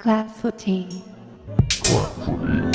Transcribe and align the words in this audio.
Class 0.00 0.32
footing. 0.40 0.88
Class 1.82 2.08
footing. 2.24 2.72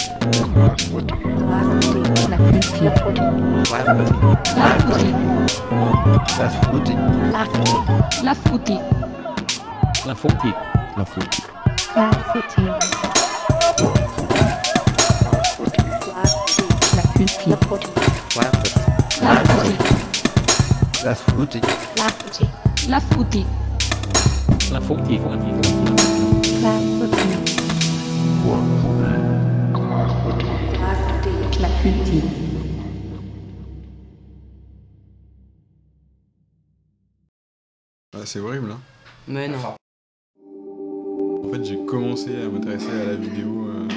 La 21.96 22.12
culture. 22.12 22.48
La 22.88 23.00
footing. 23.00 23.46
La 24.72 24.80
footing. 24.80 25.22
La 26.62 27.15
c'est 38.26 38.40
horrible, 38.40 38.72
hein. 38.72 38.80
Mais 39.28 39.48
non. 39.48 39.58
En 41.44 41.50
fait, 41.52 41.64
j'ai 41.64 41.78
commencé 41.86 42.30
à 42.36 42.48
m'intéresser 42.50 42.90
à 42.92 43.06
la 43.12 43.16
vidéo 43.16 43.68
euh, 43.70 43.88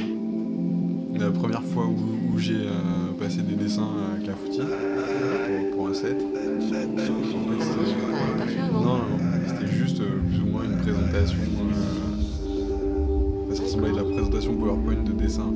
la 1.19 1.31
première 1.31 1.63
fois 1.63 1.87
où, 1.87 2.35
où 2.35 2.39
j'ai 2.39 2.67
euh, 2.67 3.13
passé 3.19 3.39
des 3.43 3.55
dessins 3.55 3.89
à 4.17 4.21
Clafoutis 4.25 4.61
pour, 4.61 5.71
pour 5.77 5.89
un 5.89 5.95
set. 5.95 6.17
En 6.17 6.35
fait, 6.35 6.61
c'était- 6.61 7.07
T'en 7.07 7.17
avais 7.17 8.39
pas 8.39 8.47
fait 8.47 8.61
avant 8.61 8.81
Non, 8.81 8.99
non, 8.99 8.99
non, 8.99 9.07
c'était 9.47 9.67
juste 9.73 10.01
euh, 10.01 10.19
plus 10.29 10.41
ou 10.43 10.47
moins 10.47 10.65
une 10.65 10.77
présentation. 10.79 11.39
euh, 11.39 13.55
Ça 13.55 13.63
ressemblait 13.63 13.91
à 13.91 13.93
de 13.93 13.97
la 13.99 14.05
présentation 14.05 14.55
PowerPoint 14.57 15.03
de 15.05 15.13
dessin. 15.13 15.47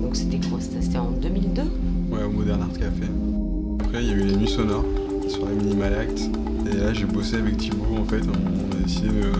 Donc 0.00 0.16
c'était 0.16 0.40
quoi? 0.48 0.58
C'était 0.60 0.82
c'était 0.82 0.98
en 0.98 1.10
2002 1.10 1.62
Ouais, 2.10 2.22
au 2.24 2.30
Modern 2.30 2.62
Art 2.62 2.72
Café. 2.72 3.04
Après, 3.80 4.02
il 4.02 4.08
y 4.08 4.12
a 4.12 4.16
eu 4.16 4.22
les 4.24 4.36
nuits 4.36 4.48
sonores 4.48 4.84
sur 5.28 5.44
la 5.44 5.52
Minimal 5.52 5.94
Act. 5.94 6.18
Et 6.66 6.76
là, 6.76 6.92
j'ai 6.92 7.04
bossé 7.04 7.36
avec 7.36 7.56
Thibaut. 7.56 7.96
En 8.00 8.04
fait, 8.04 8.22
on 8.22 8.76
a 8.76 8.80
de, 9.08 9.32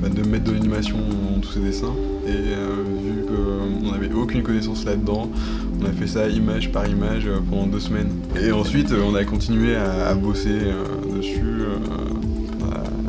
bah, 0.00 0.08
de 0.08 0.28
mettre 0.28 0.44
de 0.44 0.52
l'animation 0.52 0.96
dans 0.98 1.40
tous 1.40 1.52
ces 1.52 1.60
dessins. 1.60 1.94
Et 2.26 2.30
euh, 2.30 2.82
vu 3.02 3.24
qu'on 3.26 3.90
n'avait 3.92 4.12
aucune 4.12 4.42
connaissance 4.42 4.84
là-dedans, 4.84 5.28
on 5.80 5.84
a 5.86 5.90
fait 5.90 6.06
ça 6.06 6.28
image 6.28 6.70
par 6.70 6.86
image 6.88 7.26
euh, 7.26 7.38
pendant 7.50 7.66
deux 7.66 7.80
semaines. 7.80 8.10
Et 8.40 8.52
ensuite, 8.52 8.92
euh, 8.92 9.02
on 9.10 9.14
a 9.14 9.24
continué 9.24 9.74
à, 9.76 10.08
à 10.08 10.14
bosser 10.14 10.50
euh, 10.50 10.84
dessus, 11.16 11.40
euh, 11.42 11.76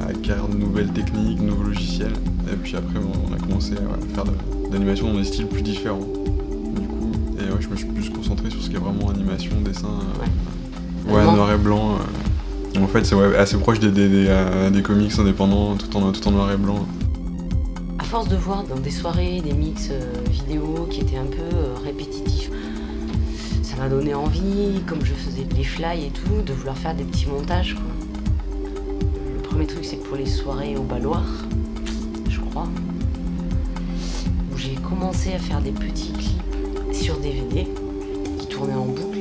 à, 0.02 0.04
à 0.06 0.10
acquérir 0.10 0.48
de 0.48 0.58
nouvelles 0.58 0.90
techniques, 0.90 1.40
de 1.40 1.46
nouveaux 1.46 1.64
logiciels. 1.64 2.14
Et 2.52 2.56
puis 2.56 2.76
après, 2.76 3.00
on 3.00 3.34
a 3.34 3.38
commencé 3.38 3.74
à 3.74 4.16
faire 4.16 4.24
de, 4.26 4.32
de 4.70 4.74
l'animation 4.74 5.12
dans 5.12 5.20
des 5.20 5.26
styles 5.26 5.48
plus 5.48 5.62
différents. 5.62 6.00
Du 6.00 6.88
coup, 6.88 7.12
et 7.38 7.52
ouais, 7.52 7.60
je 7.60 7.68
me 7.70 7.76
suis 7.76 7.86
plus 7.88 8.10
concentré 8.10 8.50
sur 8.50 8.62
ce 8.62 8.70
qui 8.70 8.76
est 8.76 8.80
vraiment 8.80 9.10
animation, 9.10 9.52
dessin. 9.64 9.88
euh, 11.08 11.14
ouais, 11.14 11.24
noir 11.24 11.52
et 11.52 11.58
blanc. 11.58 11.98
En 12.82 12.88
fait, 12.88 13.06
c'est 13.06 13.16
assez 13.38 13.58
proche 13.58 13.80
des, 13.80 13.92
euh, 14.28 14.82
comics 14.82 15.18
indépendants, 15.18 15.76
tout 15.76 15.96
en, 15.96 16.32
noir 16.32 16.52
et 16.52 16.58
blanc. 16.58 16.86
À 18.00 18.04
force 18.04 18.28
de 18.28 18.36
voir 18.36 18.64
dans 18.64 18.80
des 18.80 18.90
soirées 18.90 19.42
des 19.42 19.54
mix 19.54 19.90
euh, 19.92 20.12
vidéo 20.30 20.88
qui 20.90 21.02
étaient 21.02 21.18
un 21.18 21.26
peu 21.26 21.56
euh, 21.56 21.76
répétitifs, 21.84 22.50
ça 23.62 23.78
m'a 23.78 23.90
donné 23.90 24.16
envie, 24.16 24.82
comme 24.88 25.06
je 25.06 25.14
faisais 25.14 25.46
les 25.56 25.64
fly 25.64 26.06
et 26.06 26.10
tout, 26.10 26.42
de 26.44 26.52
vouloir 26.54 26.78
faire 26.78 26.96
des 26.96 27.04
petits 27.04 27.28
montages. 27.28 27.76
Le 29.36 29.42
premier 29.42 29.68
truc, 29.68 29.86
c'est 29.86 29.98
pour 30.04 30.18
les 30.18 30.26
soirées 30.26 30.76
au 30.76 30.84
Baloir, 30.84 31.24
je 32.30 32.40
crois, 32.40 32.68
où 34.52 34.58
j'ai 34.58 34.76
commencé 34.76 35.34
à 35.34 35.40
faire 35.40 35.62
des 35.62 35.72
petits 35.72 36.12
clips 36.12 36.94
sur 36.94 37.18
DVD 37.20 37.68
qui 38.40 38.48
tournaient 38.48 38.74
en 38.74 38.86
boucle. 38.86 39.13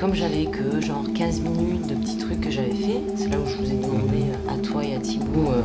Comme 0.00 0.14
j'avais 0.14 0.46
que 0.46 0.80
genre 0.80 1.04
15 1.14 1.40
minutes 1.40 1.86
de 1.86 1.94
petits 1.94 2.16
trucs 2.16 2.40
que 2.40 2.50
j'avais 2.50 2.70
fait, 2.70 3.02
c'est 3.16 3.28
là 3.28 3.36
où 3.38 3.46
je 3.46 3.56
vous 3.56 3.70
ai 3.70 3.74
demandé 3.74 4.22
euh, 4.22 4.54
à 4.54 4.56
toi 4.56 4.82
et 4.82 4.94
à 4.94 4.98
Thibaut 4.98 5.50
euh, 5.50 5.60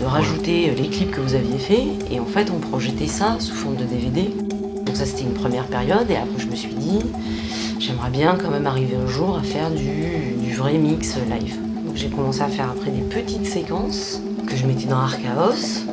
de 0.00 0.06
rajouter 0.06 0.70
euh, 0.70 0.74
les 0.74 0.88
clips 0.88 1.10
que 1.10 1.20
vous 1.20 1.34
aviez 1.34 1.58
fait. 1.58 1.86
Et 2.10 2.18
en 2.18 2.24
fait, 2.24 2.50
on 2.50 2.60
projetait 2.60 3.06
ça 3.06 3.36
sous 3.38 3.54
forme 3.54 3.76
de 3.76 3.84
DVD. 3.84 4.30
Donc 4.86 4.96
ça, 4.96 5.04
c'était 5.04 5.24
une 5.24 5.34
première 5.34 5.66
période. 5.66 6.10
Et 6.10 6.16
après, 6.16 6.38
je 6.38 6.46
me 6.46 6.56
suis 6.56 6.72
dit, 6.72 7.00
j'aimerais 7.78 8.08
bien 8.08 8.38
quand 8.40 8.50
même 8.50 8.66
arriver 8.66 8.96
un 8.96 9.06
jour 9.06 9.36
à 9.36 9.42
faire 9.42 9.70
du, 9.70 10.32
du 10.42 10.54
vrai 10.54 10.78
mix 10.78 11.16
live. 11.16 11.58
Donc 11.84 11.94
j'ai 11.94 12.08
commencé 12.08 12.40
à 12.40 12.48
faire 12.48 12.70
après 12.70 12.90
des 12.90 13.02
petites 13.02 13.44
séquences 13.44 14.22
que 14.46 14.56
je 14.56 14.64
mettais 14.64 14.86
dans 14.86 15.00
Archaos. 15.00 15.84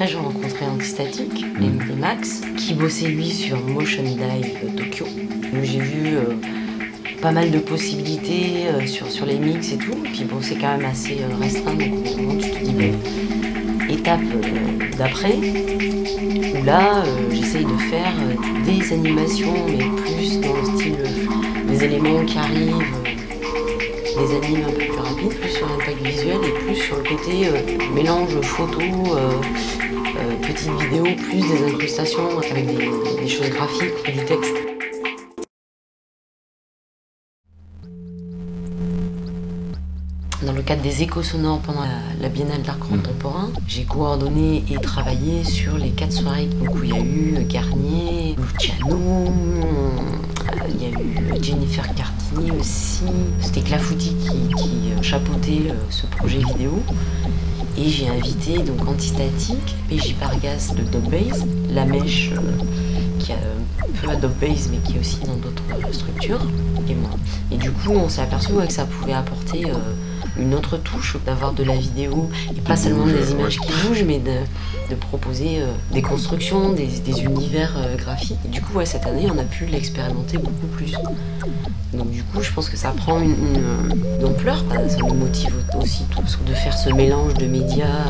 Après, 0.00 0.12
j'ai 0.12 0.18
rencontré 0.18 0.64
Antistatic, 0.64 1.44
les, 1.60 1.66
les 1.86 1.94
Max, 1.94 2.40
qui 2.56 2.72
bossait 2.72 3.08
lui 3.08 3.28
sur 3.28 3.60
Motion 3.60 4.02
Dive 4.02 4.74
Tokyo. 4.74 5.04
J'ai 5.62 5.78
vu 5.78 6.16
euh, 6.16 6.36
pas 7.20 7.32
mal 7.32 7.50
de 7.50 7.58
possibilités 7.58 8.68
euh, 8.68 8.86
sur, 8.86 9.10
sur 9.10 9.26
les 9.26 9.38
mix 9.38 9.72
et 9.72 9.76
tout. 9.76 9.98
Puis 10.04 10.24
bon, 10.24 10.38
c'est 10.40 10.54
quand 10.54 10.78
même 10.78 10.86
assez 10.86 11.18
euh, 11.20 11.36
restreint. 11.38 11.74
Donc 11.74 11.92
au 12.14 12.16
moment, 12.16 12.34
tu 12.40 12.48
te 12.48 12.64
dis, 12.64 12.74
étape 13.90 14.20
euh, 14.22 14.96
d'après, 14.96 15.34
où 15.34 16.64
là, 16.64 17.04
j'essaye 17.30 17.66
de 17.66 17.76
faire 17.90 18.14
des 18.64 18.94
animations, 18.94 19.66
mais 19.68 19.84
plus 20.02 20.40
dans 20.40 20.56
le 20.56 20.78
style 20.78 20.96
des 21.68 21.84
éléments 21.84 22.24
qui 22.24 22.38
arrivent, 22.38 22.86
des 24.16 24.36
animes 24.36 24.64
un 24.66 24.72
peu 24.72 24.78
plus 24.78 24.98
rapides, 24.98 25.40
plus 25.40 25.50
sur 25.50 25.66
l'impact 25.68 26.02
visuel 26.02 26.38
et 26.44 26.64
plus 26.64 26.76
sur 26.76 26.96
le 26.96 27.02
côté 27.02 27.46
euh, 27.46 27.94
mélange 27.94 28.40
photo, 28.42 28.80
euh, 28.80 29.30
euh, 30.16 30.36
petite 30.46 30.70
vidéo, 30.82 31.04
plus 31.04 31.40
des 31.40 31.72
incrustations 31.72 32.38
avec 32.38 32.66
des, 32.66 33.20
des 33.20 33.28
choses 33.28 33.50
graphiques 33.50 33.94
et 34.06 34.12
du 34.12 34.24
texte. 34.24 34.56
Dans 40.42 40.54
le 40.54 40.62
cadre 40.62 40.82
des 40.82 41.02
échos 41.02 41.22
sonores 41.22 41.60
pendant 41.60 41.82
la, 42.20 42.28
Biennale 42.30 42.62
d'art 42.62 42.78
contemporain, 42.78 43.50
j'ai 43.66 43.84
coordonné 43.84 44.64
et 44.70 44.76
travaillé 44.80 45.44
sur 45.44 45.76
les 45.76 45.90
quatre 45.90 46.12
soirées 46.12 46.48
où 46.60 46.82
il 46.82 46.90
y 46.90 46.92
a 46.94 47.00
eu 47.00 47.44
Garnier, 47.44 48.36
Luciano, 48.38 48.96
euh, 48.96 50.68
il 50.70 50.82
y 50.82 50.86
a 50.86 50.98
eu 50.98 51.42
Jennifer 51.42 51.84
Cartini 51.94 52.52
aussi. 52.52 53.04
C'était 53.40 53.60
Clafouti 53.60 54.14
qui, 54.16 54.54
qui 54.54 54.92
euh, 54.92 55.02
chapeautait 55.02 55.70
euh, 55.70 55.74
ce 55.90 56.06
projet 56.06 56.38
vidéo. 56.38 56.82
Et 57.76 57.88
j'ai 57.88 58.08
invité 58.08 58.58
donc 58.58 58.86
Antistatique, 58.86 59.76
PJ 59.88 60.14
Pargas 60.14 60.72
de 60.76 60.82
Dobbase, 60.82 61.46
La 61.70 61.84
Mèche 61.84 62.32
euh, 62.32 62.64
qui 63.18 63.32
a 63.32 63.36
peu 64.00 64.08
à 64.10 64.16
Dobbase 64.16 64.68
mais 64.70 64.78
qui 64.78 64.96
est 64.96 65.00
aussi 65.00 65.18
dans 65.26 65.36
d'autres 65.36 65.62
structures, 65.92 66.40
et 66.88 66.94
moi. 66.94 67.10
Et 67.52 67.56
du 67.56 67.70
coup 67.70 67.92
on 67.92 68.08
s'est 68.08 68.22
aperçu 68.22 68.52
ouais, 68.52 68.66
que 68.66 68.72
ça 68.72 68.84
pouvait 68.84 69.12
apporter 69.12 69.66
euh, 69.66 69.74
une 70.38 70.54
autre 70.54 70.76
touche, 70.78 71.16
d'avoir 71.26 71.52
de 71.52 71.64
la 71.64 71.76
vidéo, 71.76 72.30
et 72.56 72.60
pas 72.60 72.76
seulement 72.76 73.06
des 73.06 73.32
images 73.32 73.58
qui 73.58 73.72
bougent, 73.82 74.04
mais 74.04 74.18
de, 74.18 74.38
de 74.90 74.94
proposer 74.94 75.60
euh, 75.60 75.66
des 75.92 76.02
constructions, 76.02 76.72
des, 76.72 76.86
des 76.86 77.22
univers 77.22 77.74
euh, 77.76 77.96
graphiques. 77.96 78.38
Et 78.44 78.48
du 78.48 78.60
coup 78.60 78.78
ouais, 78.78 78.86
cette 78.86 79.06
année 79.06 79.28
on 79.32 79.38
a 79.38 79.44
pu 79.44 79.66
l'expérimenter 79.66 80.38
beaucoup 80.38 80.66
plus. 80.68 80.92
Donc 81.92 82.10
du 82.10 82.22
coup 82.22 82.42
je 82.42 82.52
pense 82.52 82.68
que 82.68 82.76
ça 82.76 82.90
prend 82.90 83.20
une, 83.20 83.30
une, 83.30 84.00
une 84.20 84.24
ampleur, 84.24 84.62
bah, 84.68 84.76
ça 84.88 84.96
nous 84.98 85.14
motive 85.14 85.54
aussi 85.80 86.04
tous 86.10 86.38
de 86.46 86.54
faire 86.54 86.76
ce 86.76 86.90
mélange 86.90 87.34
de 87.34 87.46
médias, 87.46 88.06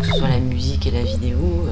que 0.00 0.06
ce 0.06 0.14
soit 0.18 0.28
la 0.28 0.40
musique 0.40 0.86
et 0.86 0.90
la 0.90 1.02
vidéo. 1.02 1.68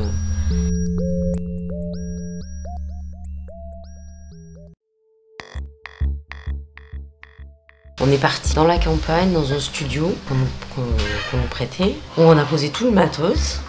On 8.07 8.11
est 8.11 8.19
parti 8.19 8.55
dans 8.55 8.65
la 8.65 8.79
campagne, 8.79 9.33
dans 9.33 9.53
un 9.53 9.59
studio 9.61 10.15
qu'on 10.29 10.35
nous- 10.83 11.47
prêtait, 11.49 11.95
où 12.19 12.23
on 12.23 12.37
a 12.37 12.45
posé 12.45 12.69
tout 12.69 12.85
le 12.85 12.91
matos. 12.91 13.61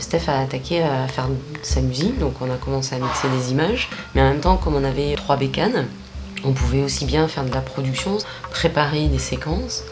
Steph 0.00 0.22
a 0.28 0.40
attaqué 0.40 0.82
à 0.82 1.06
faire 1.06 1.28
sa 1.62 1.80
musique, 1.80 2.18
donc 2.18 2.34
on 2.40 2.50
a 2.52 2.56
commencé 2.56 2.96
à 2.96 2.98
mixer 2.98 3.28
des 3.28 3.52
images. 3.52 3.88
Mais 4.14 4.22
en 4.22 4.24
même 4.30 4.40
temps, 4.40 4.56
comme 4.56 4.74
on 4.74 4.82
avait 4.82 5.14
trois 5.14 5.36
bécanes, 5.36 5.86
on 6.44 6.52
pouvait 6.52 6.82
aussi 6.82 7.04
bien 7.04 7.28
faire 7.28 7.44
de 7.44 7.52
la 7.54 7.60
production, 7.60 8.18
préparer 8.50 9.06
des 9.06 9.20
séquences. 9.20 9.84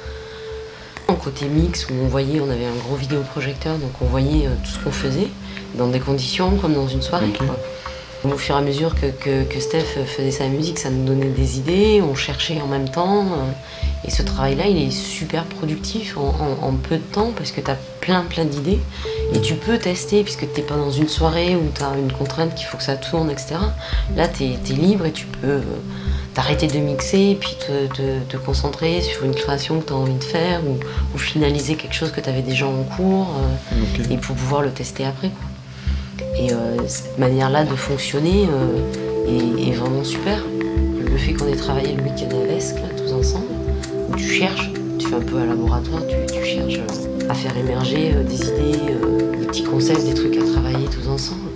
En 1.06 1.14
côté 1.14 1.46
mix, 1.46 1.86
où 1.88 1.92
on 2.02 2.08
voyait, 2.08 2.40
on 2.40 2.50
avait 2.50 2.66
un 2.66 2.74
gros 2.84 2.96
vidéoprojecteur, 2.96 3.76
donc 3.76 3.90
on 4.00 4.06
voyait 4.06 4.46
euh, 4.48 4.50
tout 4.64 4.70
ce 4.70 4.78
qu'on 4.80 4.90
faisait, 4.92 5.28
dans 5.76 5.86
des 5.88 6.00
conditions 6.00 6.56
comme 6.56 6.74
dans 6.74 6.88
une 6.88 7.02
soirée. 7.02 7.28
Quoi. 7.36 7.56
Au 8.24 8.36
fur 8.38 8.54
et 8.54 8.58
à 8.58 8.60
mesure 8.60 8.94
que, 8.94 9.06
que- 9.06 9.42
que 9.42 9.58
Steph 9.60 9.96
faisait 10.06 10.30
sa 10.30 10.46
musique, 10.46 10.78
ça 10.78 10.90
nous 10.90 11.04
donnait 11.04 11.30
des 11.30 11.58
idées, 11.58 12.00
on 12.02 12.14
cherchait 12.14 12.60
en 12.60 12.68
même 12.68 12.88
temps. 12.88 13.24
euh, 13.24 13.50
Et 14.04 14.10
ce 14.10 14.22
travail-là, 14.22 14.66
il 14.66 14.78
est 14.78 14.90
super 14.90 15.44
productif 15.44 16.16
en, 16.16 16.20
en- 16.44 16.66
en 16.68 16.72
peu 16.72 16.96
de 16.96 17.02
temps 17.02 17.30
parce 17.36 17.50
que 17.52 17.60
tu 17.60 17.70
as 17.70 17.76
plein 18.00 18.22
plein 18.22 18.44
d'idées. 18.44 18.80
Et 19.34 19.40
tu 19.40 19.54
peux 19.54 19.78
tester 19.78 20.22
puisque 20.24 20.52
tu 20.52 20.60
n'es 20.60 20.66
pas 20.66 20.76
dans 20.76 20.90
une 20.90 21.08
soirée 21.08 21.54
où 21.56 21.62
tu 21.74 21.82
as 21.82 21.96
une 21.98 22.12
contrainte 22.12 22.54
qu'il 22.54 22.66
faut 22.66 22.76
que 22.76 22.82
ça 22.84 22.96
tourne, 22.96 23.30
etc. 23.30 23.54
Là, 24.16 24.28
tu 24.28 24.44
es, 24.44 24.56
libre 24.74 25.06
et 25.06 25.12
tu 25.12 25.26
peux 25.26 25.46
euh, 25.48 25.60
d'arrêter 26.34 26.66
de 26.68 26.78
mixer 26.78 27.30
et 27.30 27.34
puis 27.36 27.56
te, 27.64 27.86
te- 27.94 28.20
te 28.28 28.36
concentrer 28.36 29.00
sur 29.02 29.24
une 29.24 29.34
création 29.34 29.80
que 29.80 29.86
tu 29.86 29.92
as 29.92 29.96
envie 29.96 30.14
de 30.14 30.24
faire 30.24 30.60
ou, 30.66 30.78
ou 31.14 31.18
finaliser 31.18 31.74
quelque 31.76 31.94
chose 31.94 32.10
que 32.12 32.20
tu 32.20 32.28
avais 32.28 32.42
déjà 32.42 32.66
en 32.66 32.82
cours 32.96 33.28
euh, 33.38 34.12
et 34.12 34.16
pour 34.16 34.34
pouvoir 34.36 34.62
le 34.62 34.70
tester 34.70 35.04
après. 35.04 35.28
quoi. 35.28 35.46
Et 36.38 36.52
euh, 36.52 36.76
cette 36.86 37.18
manière-là 37.18 37.64
de 37.64 37.74
fonctionner 37.74 38.48
euh, 38.50 39.58
est, 39.58 39.72
vraiment 39.72 40.04
super. 40.04 40.44
Le 40.98 41.16
fait 41.16 41.34
qu'on 41.34 41.46
ait 41.46 41.56
travaillé 41.56 41.94
le 41.94 42.02
week-end 42.02 42.28
à 42.30 42.46
Vesque, 42.46 42.76
tous 42.96 43.12
ensemble, 43.12 43.52
où 44.10 44.16
tu 44.16 44.24
cherches, 44.24 44.70
tu 44.98 45.08
fais 45.08 45.16
un 45.16 45.20
peu 45.20 45.36
un 45.36 45.46
laboratoire, 45.46 46.02
tu, 46.06 46.16
tu 46.32 46.44
cherches 46.44 46.78
euh, 46.78 47.28
à 47.28 47.34
faire 47.34 47.56
émerger 47.56 48.12
des 48.28 48.42
idées, 48.42 48.78
des 49.38 49.46
petits 49.46 49.64
concepts, 49.64 50.04
des 50.04 50.14
trucs 50.14 50.36
à 50.36 50.44
travailler 50.44 50.86
tous 50.86 51.08
ensemble. 51.08 51.51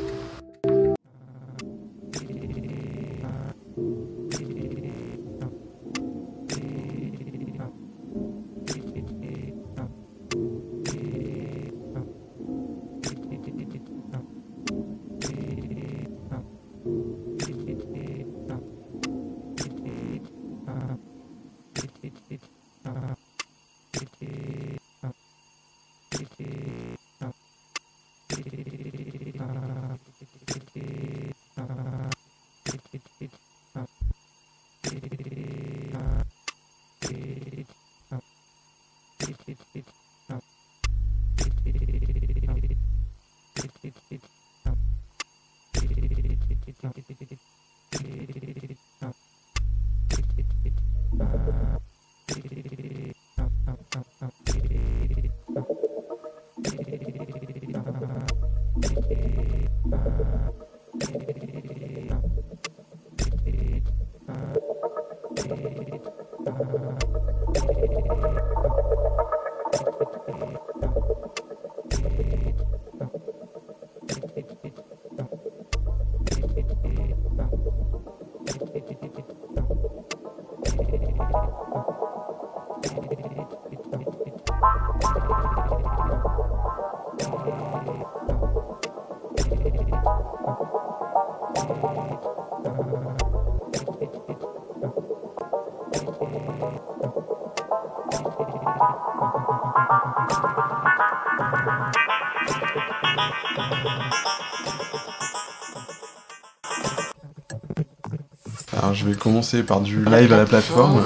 Je 108.96 109.04
vais 109.06 109.14
commencer 109.14 109.62
par 109.62 109.80
du 109.80 110.04
live 110.04 110.32
à 110.32 110.38
la 110.38 110.44
plateforme. 110.46 111.02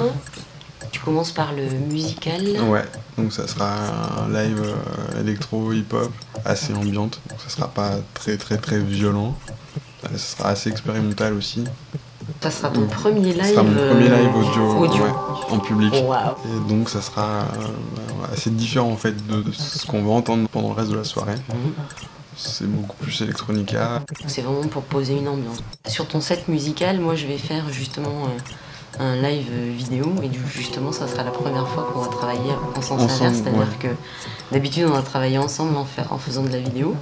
Tu 0.91 0.99
commences 0.99 1.31
par 1.31 1.53
le 1.53 1.63
musical. 1.91 2.41
Ouais, 2.69 2.83
donc 3.17 3.31
ça 3.33 3.47
sera 3.47 3.69
un 4.25 4.29
live 4.29 4.61
euh, 4.63 5.21
électro 5.21 5.71
hip-hop 5.71 6.11
assez 6.45 6.73
ambiante, 6.73 7.21
donc 7.29 7.39
ça 7.41 7.49
sera 7.49 7.67
pas 7.67 7.91
très 8.13 8.37
très 8.37 8.57
très 8.57 8.79
violent. 8.79 9.35
Euh, 10.05 10.07
Ça 10.13 10.37
sera 10.37 10.49
assez 10.49 10.69
expérimental 10.69 11.33
aussi. 11.33 11.63
Ça 12.41 12.51
sera 12.51 12.69
ton 12.69 12.87
premier 12.87 13.33
live. 13.33 13.43
Ça 13.43 13.49
sera 13.51 13.63
mon 13.63 13.73
premier 13.73 14.09
euh, 14.09 14.17
live 14.17 14.35
audio, 14.35 14.77
audio. 14.79 15.03
ouais, 15.03 15.11
en 15.51 15.59
public. 15.59 15.93
Et 15.93 16.69
donc 16.69 16.89
ça 16.89 17.01
sera 17.01 17.45
assez 18.33 18.49
différent 18.49 18.91
en 18.91 18.97
fait 18.97 19.15
de, 19.27 19.41
de 19.43 19.51
ce 19.51 19.85
qu'on 19.85 20.03
va 20.03 20.11
entendre 20.11 20.47
pendant 20.49 20.69
le 20.69 20.75
reste 20.75 20.91
de 20.91 20.97
la 20.97 21.03
soirée. 21.03 21.35
C'est 22.43 22.65
beaucoup 22.67 22.95
plus 22.97 23.21
electronica. 23.21 24.01
C'est 24.27 24.41
vraiment 24.41 24.67
pour 24.67 24.83
poser 24.83 25.13
une 25.17 25.27
ambiance. 25.27 25.59
Sur 25.87 26.07
ton 26.07 26.21
set 26.21 26.47
musical, 26.47 26.99
moi 26.99 27.15
je 27.15 27.27
vais 27.27 27.37
faire 27.37 27.69
justement 27.71 28.25
euh, 28.25 28.99
un 28.99 29.15
live 29.21 29.49
vidéo 29.77 30.05
et 30.23 30.29
justement 30.53 30.91
ça 30.91 31.07
sera 31.07 31.23
la 31.23 31.31
première 31.31 31.67
fois 31.67 31.89
qu'on 31.93 31.99
va 32.01 32.07
travailler 32.07 32.51
en 32.75 32.81
sens 32.81 33.01
Ensemble, 33.01 33.11
inverse, 33.29 33.35
c'est-à-dire 33.43 33.59
ouais. 33.61 33.65
que 33.79 33.87
d'habitude 34.51 34.85
on 34.91 34.95
a 34.95 35.01
travaillé 35.01 35.37
ensemble 35.37 35.77
en, 35.77 35.85
fa- 35.85 36.07
en 36.09 36.17
faisant 36.17 36.43
de 36.43 36.49
la 36.49 36.59
vidéo 36.59 36.95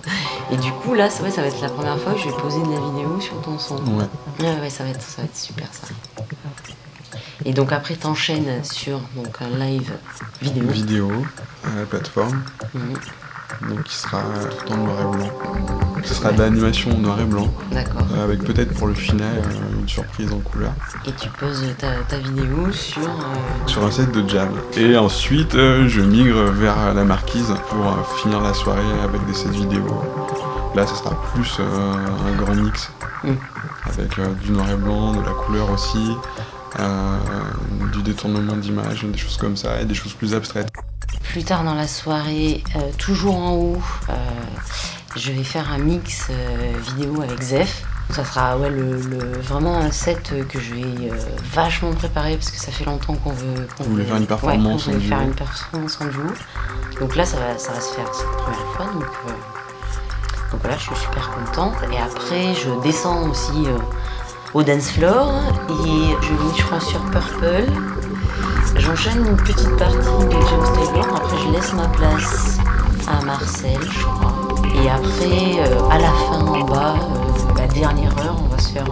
et 0.52 0.58
du 0.58 0.72
coup 0.72 0.94
là 0.94 1.10
ça 1.10 1.24
va 1.24 1.30
être 1.30 1.62
la 1.62 1.70
première 1.70 1.98
fois 2.00 2.14
que 2.14 2.20
je 2.20 2.26
vais 2.30 2.36
poser 2.38 2.62
de 2.62 2.70
la 2.72 2.80
vidéo 2.80 3.20
sur 3.22 3.42
ton 3.42 3.58
son. 3.58 3.78
Ouais. 3.78 4.06
Ouais 4.40 4.60
ouais 4.62 4.70
ça 4.70 4.84
va 4.84 4.92
être, 4.92 5.02
ça 5.02 5.22
va 5.22 5.24
être 5.26 5.38
super 5.38 5.68
ça. 5.72 5.88
Et 7.46 7.54
donc 7.54 7.72
après 7.72 7.96
t'enchaînes 7.96 8.64
sur 8.64 9.00
donc 9.16 9.36
un 9.42 9.58
live 9.58 9.92
vidéo. 10.42 10.68
Vidéo 10.68 11.12
à 11.64 11.80
la 11.80 11.86
plateforme, 11.86 12.44
Mhm. 12.74 12.94
Donc 13.68 13.84
qui 13.84 13.96
sera 13.96 14.22
tout 14.66 14.74
en 14.74 14.78
noir 14.78 14.96
et 15.02 15.18
blanc. 15.18 15.30
Ce 16.04 16.14
sera 16.14 16.32
de 16.32 16.40
l'animation 16.42 16.92
en 16.92 17.00
noir 17.00 17.20
et 17.20 17.26
blanc, 17.26 17.48
D'accord. 17.72 18.02
euh, 18.14 18.24
avec 18.24 18.44
peut-être 18.44 18.74
pour 18.74 18.88
le 18.88 18.94
final 18.94 19.38
euh, 19.38 19.80
une 19.82 19.88
surprise 19.88 20.32
en 20.32 20.40
couleur. 20.40 20.72
Et 21.06 21.12
tu 21.12 21.30
poses 21.30 21.64
ta, 21.78 21.92
ta 22.08 22.18
vidéo 22.20 22.72
sur 22.72 23.02
euh, 23.02 23.68
sur 23.68 23.84
un 23.84 23.92
set 23.92 24.12
de 24.12 24.28
jam. 24.30 24.50
Et 24.78 24.98
ensuite, 24.98 25.54
je 25.54 26.02
migre 26.02 26.52
vers 26.52 26.94
la 26.94 27.04
marquise 27.04 27.54
pour 27.70 28.18
finir 28.18 28.42
la 28.42 28.54
soirée 28.54 28.82
avec 29.04 29.26
des 29.26 29.34
sets 29.34 29.50
vidéo. 29.50 29.86
Là, 30.76 30.86
ça 30.88 30.96
sera 30.96 31.20
plus 31.34 31.60
un 31.60 32.36
grand 32.44 32.56
mix 32.56 32.92
Mm. 33.22 33.32
avec 33.86 34.40
du 34.42 34.52
noir 34.52 34.70
et 34.70 34.78
blanc, 34.78 35.12
de 35.12 35.20
la 35.22 35.32
couleur 35.32 35.70
aussi, 35.72 36.16
du 37.92 38.02
détournement 38.02 38.56
d'image, 38.56 39.04
des 39.04 39.18
choses 39.18 39.36
comme 39.38 39.58
ça 39.58 39.82
et 39.82 39.86
des 39.86 39.94
choses 39.94 40.14
plus 40.14 40.34
abstraites. 40.34 40.70
Plus 41.30 41.44
tard 41.44 41.64
dans 41.64 41.76
la 41.76 41.88
soirée, 41.88 42.64
euh, 42.76 42.80
toujours 42.98 43.36
en 43.38 43.52
haut, 43.54 43.82
euh, 44.10 44.14
je 45.16 45.32
vais 45.32 45.44
faire 45.44 45.72
un 45.72 45.78
mix 45.78 46.28
euh, 46.32 46.74
vidéo 46.96 47.22
avec 47.22 47.40
Zef. 47.42 47.84
Ça 48.10 48.26
sera 48.26 48.58
ouais, 48.58 48.72
le, 48.72 49.00
le- 49.00 49.40
vraiment 49.40 49.78
un 49.78 49.92
set 49.92 50.34
que 50.48 50.60
je 50.60 50.74
vais 50.74 51.12
vachement 51.54 51.92
préparer 51.94 52.36
parce 52.36 52.50
que 52.50 52.58
ça 52.58 52.72
fait 52.72 52.84
longtemps 52.86 53.14
qu'on 53.14 53.32
veut. 53.34 53.68
qu'on 53.78 53.84
Vous 53.84 53.92
voulez 53.92 54.04
veut- 54.04 54.10
faire 54.10 54.18
une 54.18 54.26
performance 54.26 54.88
ouais, 54.88 54.94
on 54.96 54.98
en 54.98 55.02
faire 55.02 55.22
une 55.22 55.36
performance 55.36 56.00
en 56.02 56.06
duo. 56.06 56.24
Donc 57.00 57.16
là, 57.16 57.24
ça 57.26 57.38
va, 57.38 57.58
ça 57.60 57.74
va 57.74 57.80
se 57.82 57.94
faire, 57.94 58.08
c'est 58.12 58.24
la 58.24 58.32
première 58.32 58.74
fois. 58.76 58.86
Donc, 58.88 59.06
donc 60.52 60.62
voilà, 60.62 60.78
je 60.78 60.84
suis 60.86 60.96
super 60.96 61.30
contente. 61.30 61.76
Et 61.94 61.98
après, 62.00 62.56
je 62.56 62.72
descends 62.82 63.30
aussi 63.30 63.68
au 64.56 64.64
dance 64.64 64.90
floor 64.90 65.32
et 65.70 66.16
je 66.24 66.30
vais, 66.34 66.58
je 66.58 66.64
crois, 66.66 66.80
sur 66.80 67.00
Purple. 67.12 67.66
J'enchaîne 68.80 69.26
une 69.26 69.36
petite 69.36 69.76
partie 69.78 69.98
de 69.98 70.32
James 70.32 70.74
Taylor, 70.74 71.16
après 71.16 71.38
je 71.38 71.52
laisse 71.52 71.74
ma 71.74 71.88
place 71.90 72.58
à 73.08 73.24
Marcel, 73.26 73.78
je 73.82 74.04
crois. 74.04 74.34
Et 74.74 74.90
après, 74.90 75.72
euh, 75.72 75.90
à 75.90 75.98
la 76.00 76.08
fin, 76.08 76.46
en 76.46 76.64
bas, 76.64 76.96
euh, 76.96 77.58
la 77.58 77.68
dernière 77.68 78.18
heure, 78.20 78.38
on 78.42 78.48
va 78.48 78.58
se 78.58 78.70
faire 78.70 78.86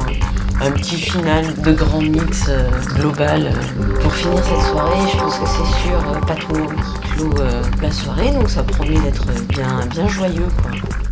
un, 0.62 0.72
petit 0.72 0.98
final 0.98 1.53
de 1.62 1.72
grand 1.72 2.01
mix 2.01 2.46
euh, 2.50 2.70
global 2.96 3.53
pour 4.01 4.13
finir 4.13 4.44
cette 4.44 4.72
soirée. 4.72 5.10
Je 5.13 5.17
pense 5.17 5.38
que 5.38 5.46
c'est 5.46 5.88
sur 5.88 5.98
euh, 5.98 6.20
Pato 6.27 6.53
qui 6.53 7.10
clôt 7.12 7.34
la 7.82 7.91
soirée, 7.91 8.32
donc 8.32 8.50
ça 8.50 8.63
promet 8.63 9.00
d'être 9.00 9.25
bien, 9.48 9.79
bien 9.89 10.08
joyeux. 10.08 10.48
Quoi. 10.62 11.07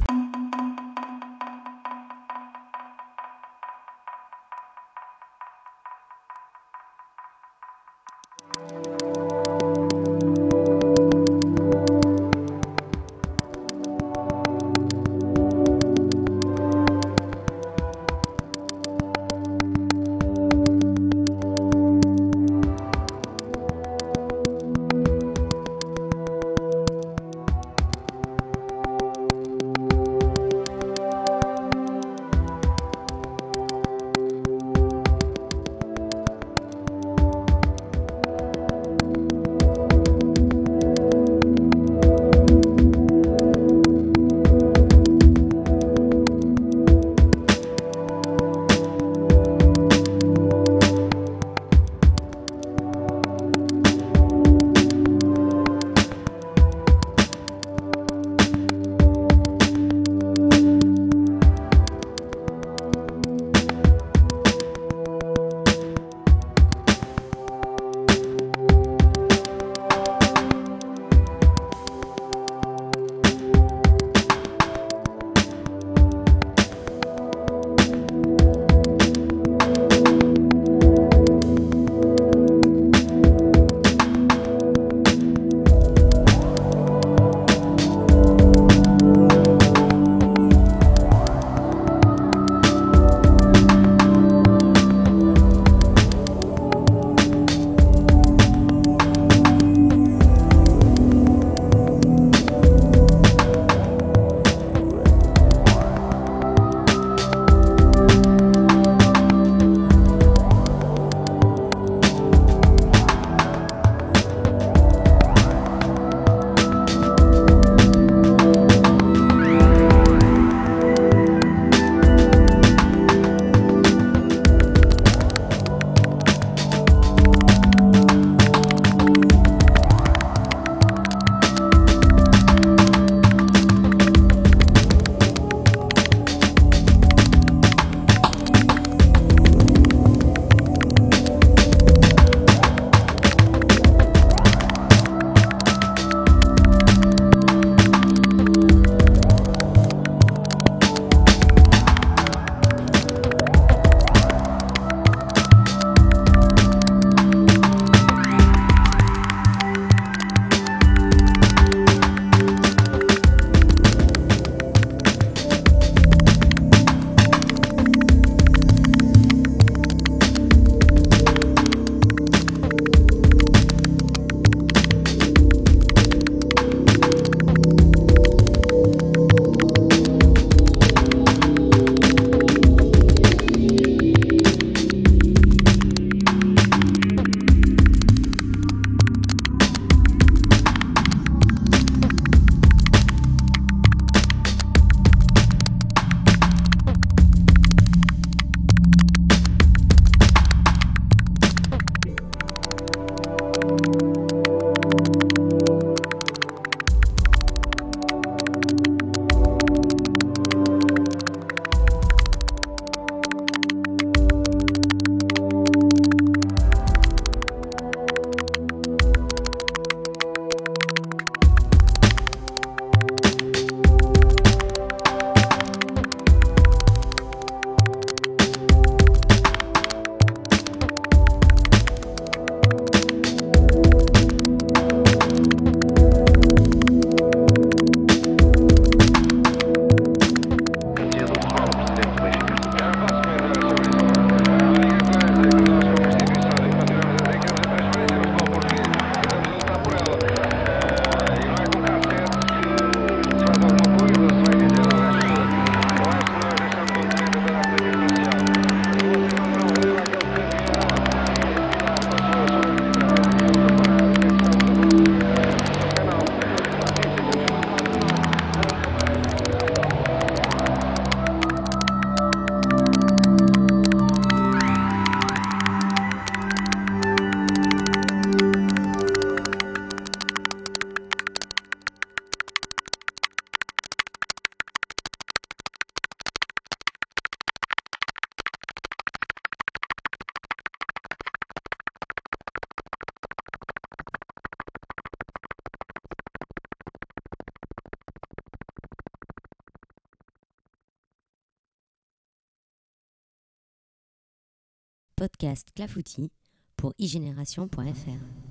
Podcast 305.16 305.70
Clafoutis 305.76 306.32
pour 306.76 306.94
iGénération.fr. 307.00 308.45